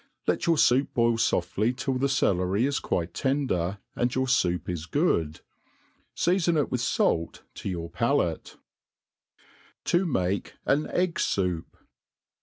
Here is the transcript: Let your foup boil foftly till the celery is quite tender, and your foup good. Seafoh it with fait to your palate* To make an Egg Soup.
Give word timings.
Let 0.25 0.47
your 0.47 0.55
foup 0.55 0.87
boil 0.95 1.17
foftly 1.17 1.77
till 1.77 1.93
the 1.99 2.09
celery 2.09 2.65
is 2.65 2.79
quite 2.79 3.13
tender, 3.13 3.77
and 3.95 4.15
your 4.15 4.25
foup 4.25 4.89
good. 4.89 5.41
Seafoh 6.15 6.57
it 6.57 6.71
with 6.71 6.81
fait 6.81 7.43
to 7.53 7.69
your 7.69 7.87
palate* 7.87 8.57
To 9.83 10.07
make 10.07 10.55
an 10.65 10.87
Egg 10.89 11.19
Soup. 11.19 11.77